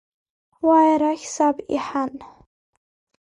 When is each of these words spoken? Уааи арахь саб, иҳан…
Уааи 0.65 0.89
арахь 0.95 1.25
саб, 1.33 1.57
иҳан… 1.75 2.13